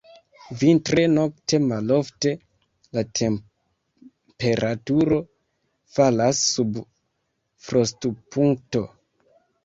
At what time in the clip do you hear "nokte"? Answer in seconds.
1.15-1.57